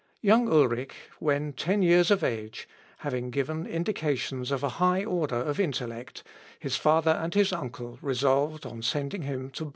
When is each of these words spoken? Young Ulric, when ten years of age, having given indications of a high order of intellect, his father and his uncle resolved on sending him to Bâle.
Young 0.21 0.47
Ulric, 0.49 0.93
when 1.19 1.53
ten 1.53 1.83
years 1.83 2.09
of 2.09 2.23
age, 2.23 2.67
having 3.05 3.29
given 3.29 3.67
indications 3.67 4.49
of 4.49 4.63
a 4.63 4.69
high 4.81 5.03
order 5.05 5.35
of 5.35 5.59
intellect, 5.59 6.23
his 6.57 6.75
father 6.75 7.11
and 7.11 7.35
his 7.35 7.53
uncle 7.53 7.99
resolved 8.01 8.65
on 8.65 8.81
sending 8.81 9.21
him 9.21 9.51
to 9.51 9.65
Bâle. 9.65 9.69